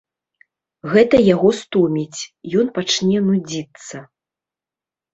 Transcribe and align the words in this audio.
Гэта 0.93 1.15
яго 1.33 1.51
стоміць, 1.61 2.21
ён 2.63 2.75
пачне 2.81 3.17
нудзіцца. 3.31 4.07